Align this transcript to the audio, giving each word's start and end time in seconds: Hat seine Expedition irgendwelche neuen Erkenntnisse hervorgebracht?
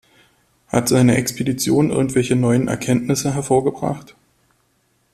Hat 0.69 0.89
seine 0.89 1.15
Expedition 1.17 1.91
irgendwelche 1.91 2.35
neuen 2.35 2.67
Erkenntnisse 2.69 3.35
hervorgebracht? 3.35 4.15